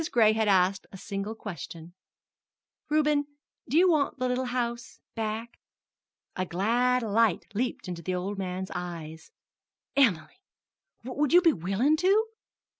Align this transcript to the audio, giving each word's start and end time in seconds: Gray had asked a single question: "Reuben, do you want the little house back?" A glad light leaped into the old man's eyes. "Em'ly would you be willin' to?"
Gray 0.11 0.33
had 0.33 0.47
asked 0.47 0.87
a 0.91 0.97
single 0.97 1.35
question: 1.35 1.93
"Reuben, 2.89 3.27
do 3.69 3.77
you 3.77 3.87
want 3.87 4.17
the 4.17 4.27
little 4.27 4.45
house 4.45 4.99
back?" 5.13 5.59
A 6.35 6.43
glad 6.43 7.03
light 7.03 7.45
leaped 7.53 7.87
into 7.87 8.01
the 8.01 8.15
old 8.15 8.39
man's 8.39 8.71
eyes. 8.73 9.29
"Em'ly 9.95 10.39
would 11.03 11.33
you 11.33 11.41
be 11.43 11.53
willin' 11.53 11.97
to?" 11.97 12.29